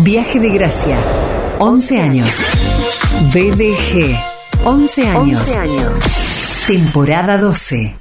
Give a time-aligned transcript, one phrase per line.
[0.00, 0.96] Viaje de Gracia.
[1.58, 2.40] 11 años.
[3.32, 4.16] BDG.
[4.64, 5.40] 11 años.
[5.40, 5.98] 11 años.
[6.68, 7.96] Temporada 12.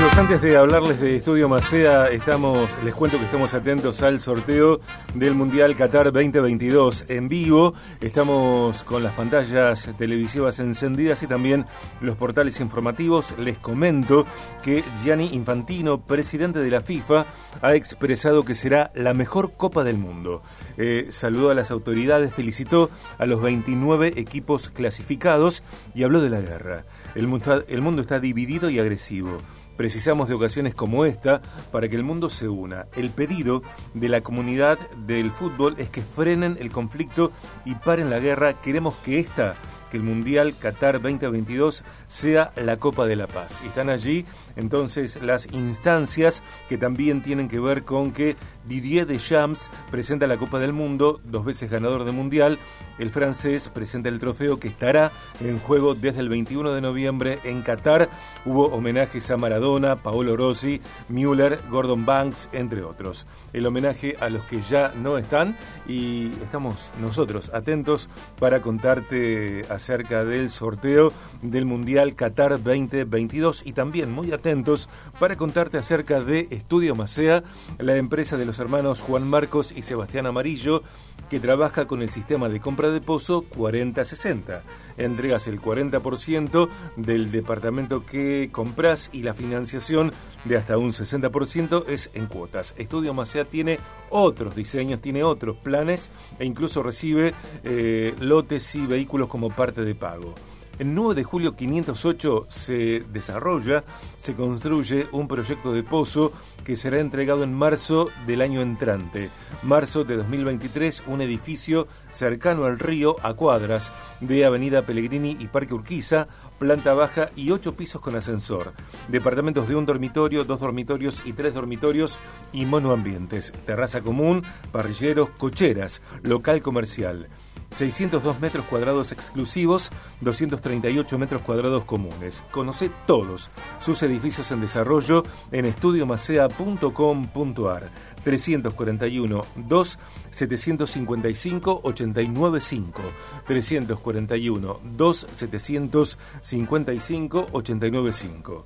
[0.00, 4.80] Antes de hablarles de Estudio Macea, les cuento que estamos atentos al sorteo
[5.14, 7.74] del Mundial Qatar 2022 en vivo.
[8.00, 11.64] Estamos con las pantallas televisivas encendidas y también
[12.00, 13.34] los portales informativos.
[13.38, 14.24] Les comento
[14.62, 17.26] que Gianni Infantino, presidente de la FIFA,
[17.60, 20.42] ha expresado que será la mejor Copa del Mundo.
[20.76, 26.40] Eh, saludó a las autoridades, felicitó a los 29 equipos clasificados y habló de la
[26.40, 26.84] guerra.
[27.16, 29.38] El mundo está dividido y agresivo.
[29.78, 32.88] Precisamos de ocasiones como esta para que el mundo se una.
[32.96, 33.62] El pedido
[33.94, 37.30] de la comunidad del fútbol es que frenen el conflicto
[37.64, 38.60] y paren la guerra.
[38.60, 39.54] Queremos que esta
[39.90, 43.60] que el Mundial Qatar 2022 sea la Copa de la Paz.
[43.64, 44.24] Y están allí
[44.56, 50.58] entonces las instancias que también tienen que ver con que Didier Deschamps presenta la Copa
[50.58, 52.58] del Mundo, dos veces ganador de Mundial.
[52.98, 57.62] El francés presenta el trofeo que estará en juego desde el 21 de noviembre en
[57.62, 58.10] Qatar.
[58.44, 63.26] Hubo homenajes a Maradona, Paolo Rossi, Müller, Gordon Banks, entre otros.
[63.52, 70.24] El homenaje a los que ya no están y estamos nosotros atentos para contarte acerca
[70.24, 74.88] del sorteo del Mundial Qatar 2022 y también muy atentos
[75.20, 77.44] para contarte acerca de Estudio Macea,
[77.78, 80.82] la empresa de los hermanos Juan Marcos y Sebastián Amarillo,
[81.30, 84.62] que trabaja con el sistema de compra de pozo 4060.
[84.96, 90.10] Entregas el 40% del departamento que compras y la financiación
[90.44, 92.74] de hasta un 60% es en cuotas.
[92.78, 93.78] Estudio Macea tiene
[94.10, 99.94] otros diseños, tiene otros planes e incluso recibe eh, lotes y vehículos como parte de
[99.94, 100.34] pago.
[100.78, 103.82] El 9 de julio 508 se desarrolla,
[104.16, 106.32] se construye un proyecto de pozo
[106.64, 109.28] que será entregado en marzo del año entrante.
[109.64, 115.74] Marzo de 2023, un edificio cercano al río a cuadras de Avenida Pellegrini y Parque
[115.74, 116.28] Urquiza,
[116.60, 118.72] planta baja y ocho pisos con ascensor.
[119.08, 122.20] Departamentos de un dormitorio, dos dormitorios y tres dormitorios
[122.52, 123.52] y monoambientes.
[123.66, 127.28] Terraza común, parrilleros, cocheras, local comercial.
[127.70, 132.42] 602 metros cuadrados exclusivos, 238 metros cuadrados comunes.
[132.50, 137.90] Conoce todos sus edificios en desarrollo en estudiomacea.com.ar.
[138.24, 139.98] 341 2
[140.30, 143.02] 755 895
[143.46, 148.64] 341 2 755 895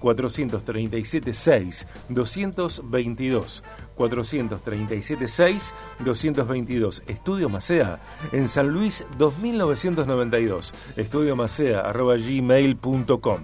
[0.00, 3.62] 437 6 222
[4.00, 8.00] 437 6 222 Estudio Macea
[8.32, 13.40] en San Luis 2992 Estudio Macea arroba gmail.com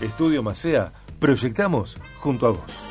[0.00, 2.90] Estudio Macea proyectamos junto a vos.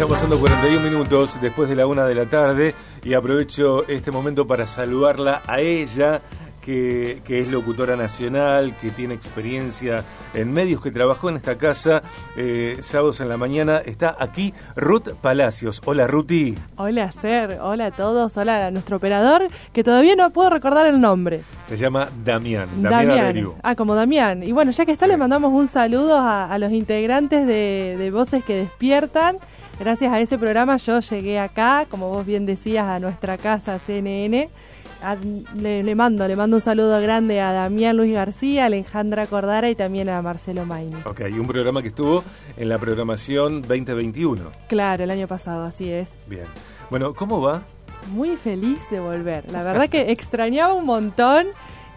[0.00, 2.74] Estamos pasando 41 minutos después de la una de la tarde
[3.04, 6.22] y aprovecho este momento para saludarla a ella,
[6.60, 10.04] que, que, es locutora nacional, que tiene experiencia
[10.34, 12.02] en medios, que trabajó en esta casa
[12.36, 13.78] eh, sábados en la mañana.
[13.78, 15.80] Está aquí Ruth Palacios.
[15.84, 16.56] Hola, Ruti.
[16.76, 17.58] Hola, Ser.
[17.60, 18.36] Hola a todos.
[18.36, 21.42] Hola a nuestro operador, que todavía no puedo recordar el nombre.
[21.66, 22.68] Se llama Damián.
[22.82, 23.08] Damián.
[23.08, 23.52] Damián.
[23.62, 24.42] Ah, como Damián.
[24.42, 25.12] Y bueno, ya que está, sí.
[25.12, 29.38] le mandamos un saludo a, a los integrantes de, de Voces que Despiertan.
[29.80, 34.50] Gracias a ese programa yo llegué acá, como vos bien decías, a nuestra casa CNN.
[35.02, 35.16] A,
[35.56, 39.70] le, le, mando, le mando un saludo grande a Damián Luis García, a Alejandra Cordara
[39.70, 40.96] y también a Marcelo Maini.
[41.04, 42.22] Ok, y un programa que estuvo
[42.56, 44.50] en la programación 2021.
[44.68, 46.16] Claro, el año pasado, así es.
[46.26, 46.46] Bien.
[46.90, 47.62] Bueno, ¿cómo va?
[48.12, 49.50] Muy feliz de volver.
[49.50, 51.46] La verdad que extrañaba un montón.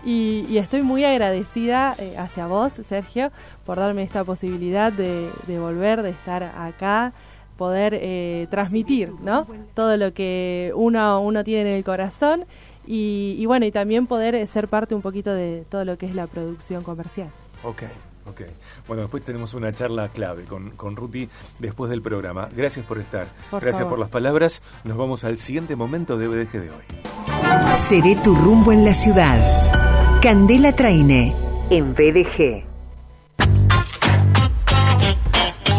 [0.05, 3.31] Y, y, estoy muy agradecida eh, hacia vos, Sergio,
[3.65, 7.13] por darme esta posibilidad de, de volver, de estar acá,
[7.57, 9.47] poder eh, transmitir ¿no?
[9.73, 12.45] todo lo que uno, uno tiene en el corazón
[12.85, 16.15] y, y, bueno, y también poder ser parte un poquito de todo lo que es
[16.15, 17.29] la producción comercial.
[17.63, 17.83] Ok,
[18.27, 18.41] ok.
[18.87, 22.49] Bueno, después tenemos una charla clave con, con Ruti después del programa.
[22.55, 23.27] Gracias por estar.
[23.49, 23.91] Por Gracias favor.
[23.91, 24.61] por las palabras.
[24.83, 27.75] Nos vamos al siguiente momento de BDG de hoy.
[27.75, 29.39] Seré tu rumbo en la ciudad.
[30.21, 31.33] Candela Traine,
[31.69, 32.72] en BDG.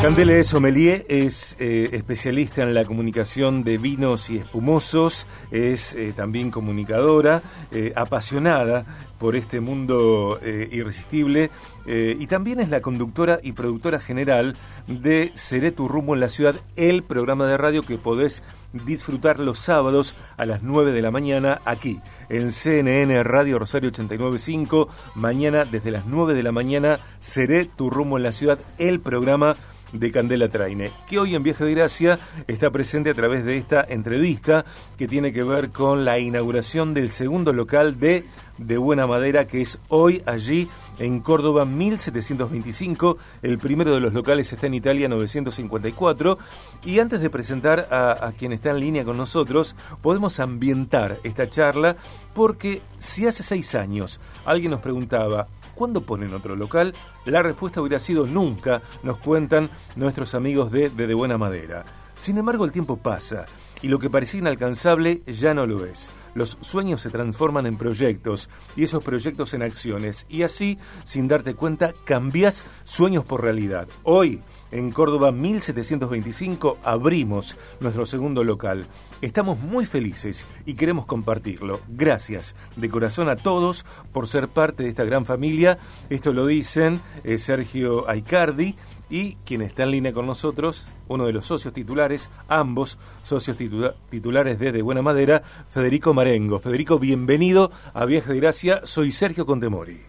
[0.04, 6.12] Candela es sommelier, es eh, especialista en la comunicación de vinos y espumosos, es eh,
[6.14, 7.40] también comunicadora,
[7.72, 8.84] eh, apasionada
[9.18, 10.38] por este mundo
[10.70, 11.50] irresistible
[11.86, 14.56] y también es la conductora y productora general
[14.86, 18.42] de Seré tu rumbo en la ciudad, el programa de radio que podés
[18.74, 24.88] disfrutar los sábados a las 9 de la mañana aquí en CNN Radio Rosario 895.
[25.14, 29.56] Mañana desde las 9 de la mañana seré tu rumbo en la ciudad, el programa
[29.94, 33.84] de Candela Traine, que hoy en Viaje de Gracia está presente a través de esta
[33.88, 34.64] entrevista
[34.98, 38.24] que tiene que ver con la inauguración del segundo local de
[38.58, 40.68] De Buena Madera, que es hoy allí
[40.98, 43.18] en Córdoba 1725.
[43.42, 46.38] El primero de los locales está en Italia 954.
[46.84, 51.48] Y antes de presentar a, a, quien está en línea con nosotros, podemos ambientar esta
[51.48, 51.96] charla
[52.34, 56.94] porque si hace seis años alguien nos preguntaba, ¿Cuándo ponen otro local?
[57.24, 61.84] La respuesta hubiera sido nunca, nos cuentan nuestros amigos de De, de Buena Madera.
[62.16, 63.46] Sin embargo, el tiempo pasa
[63.82, 66.08] y lo que parecía inalcanzable ya no lo es.
[66.34, 71.54] Los sueños se transforman en proyectos y esos proyectos en acciones y así, sin darte
[71.54, 73.86] cuenta, cambias sueños por realidad.
[74.02, 74.42] Hoy,
[74.74, 78.86] en Córdoba 1725 abrimos nuestro segundo local.
[79.22, 81.80] Estamos muy felices y queremos compartirlo.
[81.88, 85.78] Gracias de corazón a todos por ser parte de esta gran familia.
[86.10, 88.74] Esto lo dicen eh, Sergio Aicardi
[89.08, 93.94] y quien está en línea con nosotros, uno de los socios titulares, ambos socios titula
[94.10, 96.58] titulares de De Buena Madera, Federico Marengo.
[96.58, 98.80] Federico, bienvenido a Viaje de Gracia.
[98.82, 100.00] Soy Sergio Contemori.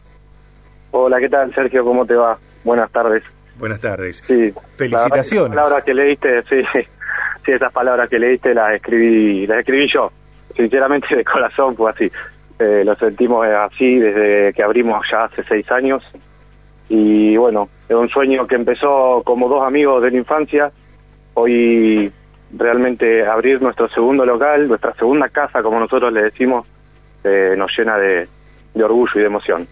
[0.89, 1.83] Hola, ¿qué tal, Sergio?
[1.85, 2.39] ¿Cómo te va?
[2.63, 3.21] Buenas tardes.
[3.57, 4.23] Buenas tardes.
[4.27, 5.55] Sí, Felicitaciones.
[5.55, 6.61] Las palabras que leíste, sí,
[7.45, 10.11] sí, esas palabras que leíste las escribí, las escribí yo.
[10.55, 12.11] Sinceramente, de corazón fue así.
[12.57, 16.03] Eh, lo sentimos así desde que abrimos ya hace seis años.
[16.87, 20.71] Y bueno, es un sueño que empezó como dos amigos de la infancia.
[21.33, 22.11] Hoy
[22.55, 26.65] realmente abrir nuestro segundo local, nuestra segunda casa, como nosotros le decimos,
[27.23, 28.27] eh, nos llena de,
[28.73, 29.67] de orgullo y de emoción.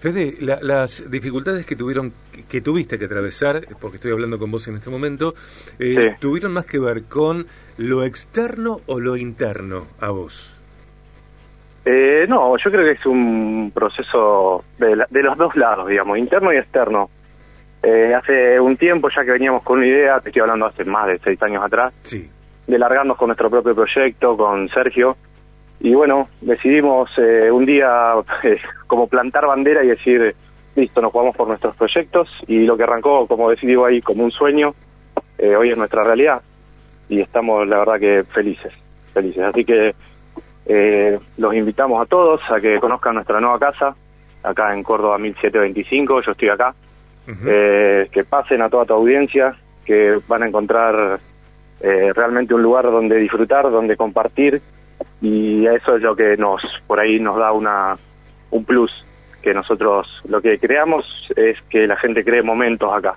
[0.00, 2.14] Fede, la, las dificultades que tuvieron,
[2.48, 5.34] que, tuviste que atravesar, porque estoy hablando con vos en este momento,
[5.78, 6.16] eh, sí.
[6.18, 10.58] ¿tuvieron más que ver con lo externo o lo interno a vos?
[11.84, 16.16] Eh, no, yo creo que es un proceso de, la, de los dos lados, digamos,
[16.16, 17.10] interno y externo.
[17.82, 21.08] Eh, hace un tiempo ya que veníamos con una idea, te estoy hablando hace más
[21.08, 22.26] de seis años atrás, sí.
[22.66, 25.18] de largarnos con nuestro propio proyecto, con Sergio,
[25.80, 30.34] y bueno, decidimos eh, un día eh, como plantar bandera y decir,
[30.76, 34.30] listo, nos jugamos por nuestros proyectos y lo que arrancó, como decidió ahí, como un
[34.30, 34.74] sueño,
[35.38, 36.42] eh, hoy es nuestra realidad
[37.08, 38.72] y estamos, la verdad, que felices,
[39.14, 39.42] felices.
[39.42, 39.94] Así que
[40.66, 43.96] eh, los invitamos a todos a que conozcan nuestra nueva casa,
[44.42, 46.74] acá en Córdoba 1725, yo estoy acá,
[47.26, 48.10] uh -huh.
[48.10, 51.18] que pasen a toda tu audiencia, que van a encontrar
[51.80, 54.60] realmente un lugar donde disfrutar, donde compartir
[55.20, 57.96] y eso es lo que nos por ahí nos da una
[58.50, 58.90] un plus
[59.42, 61.04] que nosotros lo que creamos
[61.36, 63.14] es que la gente cree momentos acá.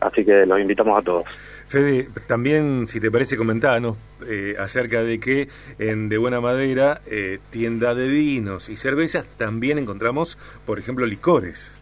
[0.00, 1.24] Así que los invitamos a todos.
[1.68, 3.96] Fede, también si te parece comentanos
[4.26, 5.48] eh, acerca de que
[5.78, 11.72] en De Buena Madera eh, tienda de vinos y cervezas también encontramos por ejemplo licores.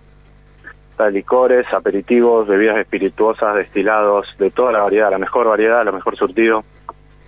[0.93, 6.17] Está licores, aperitivos, bebidas espirituosas, destilados, de toda la variedad, la mejor variedad, lo mejor
[6.17, 6.65] surtido.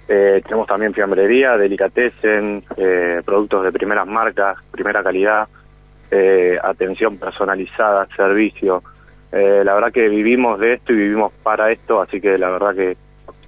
[0.08, 5.49] Eh, tenemos también fiambrería, delicatessen, eh, productos de primeras marcas, primera calidad,
[6.11, 8.82] eh, atención personalizada, servicio.
[9.32, 12.75] Eh, la verdad que vivimos de esto y vivimos para esto, así que la verdad
[12.75, 12.97] que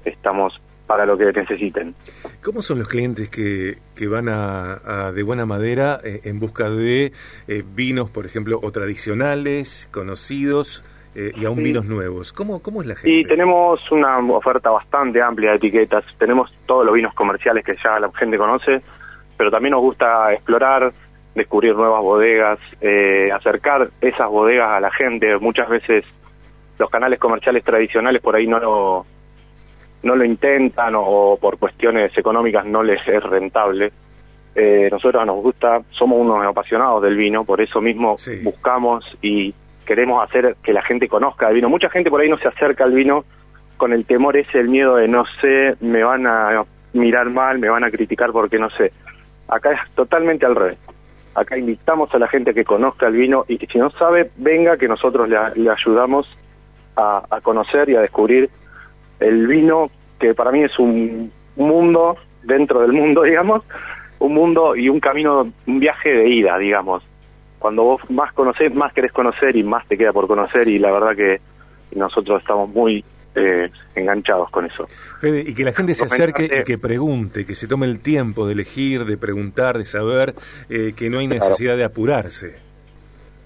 [0.05, 1.95] estamos para lo que necesiten.
[2.43, 7.13] ¿Cómo son los clientes que, que van a, de buena madera eh, en busca de
[7.75, 10.83] vinos, por ejemplo, o tradicionales, conocidos?
[11.21, 11.65] Eh, y aún sí.
[11.65, 12.33] vinos nuevos.
[12.33, 13.11] ¿Cómo, ¿Cómo es la gente?
[13.11, 16.05] Y tenemos una oferta bastante amplia de etiquetas.
[16.17, 18.81] Tenemos todos los vinos comerciales que ya la gente conoce,
[19.37, 20.93] pero también nos gusta explorar,
[21.35, 25.37] descubrir nuevas bodegas, eh, acercar esas bodegas a la gente.
[25.39, 26.05] Muchas veces
[26.79, 29.07] los canales comerciales tradicionales por ahí no lo,
[30.05, 33.91] no lo intentan o, por cuestiones económicas no les es rentable.
[34.55, 38.41] Eh, nosotros nos gusta, somos unos apasionados del vino, por eso mismo sí.
[38.45, 39.53] buscamos y
[39.89, 41.71] queremos hacer que la gente conozca el vino.
[41.71, 43.25] Mucha gente por ahí no se acerca al vino
[43.79, 47.71] con el temor ese, el miedo de no sé, me van a mirar mal, me
[47.71, 48.93] van a criticar porque no sé.
[49.49, 50.77] Acá es totalmente al revés.
[51.35, 54.77] Acá invitamos a la gente que conozca el vino y que si no sabe, venga
[54.77, 56.29] que nosotros le, le ayudamos
[56.95, 58.51] a, a, conocer y a descubrir
[59.21, 59.91] el vino,
[60.21, 63.65] que para mí es un mundo dentro del mundo, digamos,
[64.19, 67.03] un mundo y un camino, un viaje de ida, digamos
[67.59, 70.91] cuando vos más conocés, más querés conocer y más te queda por conocer y la
[70.93, 71.41] verdad que
[71.95, 74.87] nosotros estamos muy eh, enganchados con eso.
[75.21, 78.47] Fede, y que la gente se acerque y que pregunte, que se tome el tiempo
[78.47, 80.35] de elegir, de preguntar, de saber,
[80.69, 81.79] eh, que no hay necesidad claro.
[81.79, 82.59] de apurarse.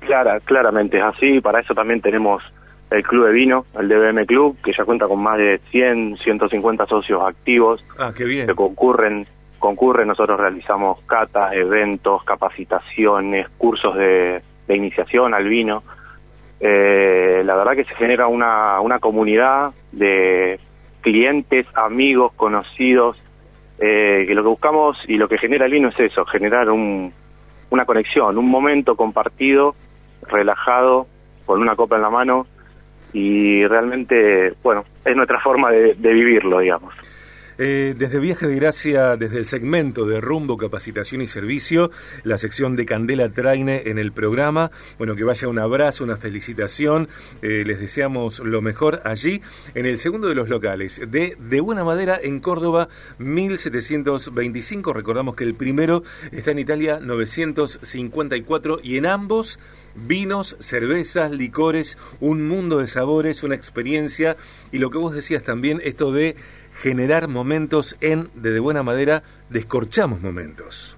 [0.01, 2.43] Clara, claramente es así, para eso también tenemos
[2.91, 6.87] el Club de Vino, el DBM Club, que ya cuenta con más de 100, 150
[6.87, 7.85] socios activos.
[7.99, 8.47] Ah, qué bien.
[8.47, 9.27] Que concurren,
[9.63, 15.83] concurren, nosotros realizamos catas, eventos, capacitaciones, cursos de, iniciación al vino.
[16.59, 20.59] Eh, la verdad que se genera una, una comunidad de
[21.03, 23.19] clientes, amigos, conocidos,
[23.79, 27.13] eh, que lo que buscamos y lo que genera el vino es eso, generar un,
[27.71, 29.75] una conexión, un momento compartido,
[30.29, 31.07] relajado,
[31.47, 32.47] con una copa en la mano
[33.13, 36.95] y realmente, bueno, es nuestra forma de, vivirlo, digamos.
[37.65, 41.93] Eh, desde Viaje de Gracia, desde el segmento de Rumbo, Capacitación y Servicio,
[42.25, 44.73] la sección de Candela Traine en el programa.
[44.99, 47.09] Bueno, que vaya un abrazo, una felicitación.
[47.41, 49.43] Eh, les deseamos lo mejor allí,
[49.77, 52.89] en el segundo de los locales de De Buena Madera en Córdoba,
[53.19, 54.93] 1725.
[54.93, 56.03] Recordamos que el primero
[56.33, 59.61] está en Italia, 954, y en ambos
[59.95, 64.37] vinos, cervezas, licores, un mundo de sabores, una experiencia
[64.73, 66.35] y lo que vos decías también, esto de
[66.75, 70.97] generar momentos en De, de Buena Madera, descorchamos momentos.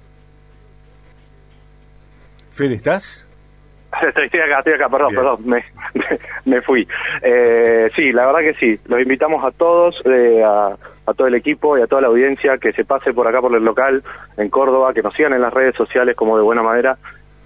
[2.50, 3.26] Fede, ¿estás?
[4.02, 5.38] Estoy, acá, estoy acá, perdón, perdón,
[6.44, 6.86] me, fui.
[7.22, 10.76] Eh, sí, la verdad que sí, los invitamos a todos, eh, a,
[11.06, 13.54] a, todo el equipo y a toda la audiencia que se pase por acá por
[13.54, 14.02] el local
[14.36, 16.98] en Córdoba, que nos sigan en las redes sociales como de buena madera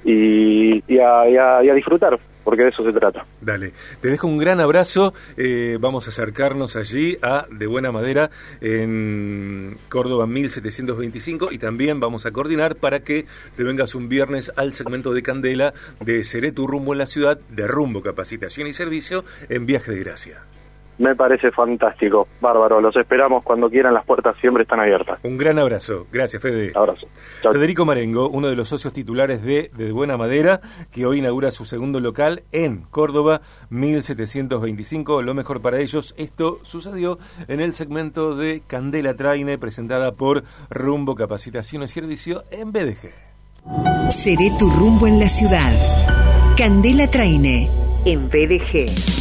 [0.04, 3.26] y, a, disfrutar, porque de eso se trata.
[3.42, 8.30] Dale, te dejo un gran abrazo, eh, vamos a acercarnos allí a De Buena Madera
[8.62, 14.72] en Córdoba 1725 y también vamos a coordinar para que te vengas un viernes al
[14.72, 19.26] segmento de Candela de Seré tu rumbo en la ciudad, de rumbo, capacitación y servicio
[19.50, 20.42] en Viaje de Gracia.
[20.98, 22.80] Me parece fantástico, bárbaro.
[22.80, 25.20] Los esperamos cuando quieran, las puertas siempre están abiertas.
[25.22, 26.06] Un gran abrazo.
[26.12, 26.72] Gracias, Fede.
[26.74, 27.06] Abrazo.
[27.52, 31.64] Federico Marengo, uno de los socios titulares de De Buena Madera, que hoy inaugura su
[31.64, 35.22] segundo local en Córdoba, 1725.
[35.22, 36.14] Lo mejor para ellos.
[36.18, 42.72] Esto sucedió en el segmento de Candela Traine, presentada por Rumbo Capacitación y Servicio en
[42.72, 44.10] BDG.
[44.10, 45.72] Seré tu rumbo en la ciudad.
[46.56, 47.70] Candela Traine,
[48.04, 49.18] en BDG.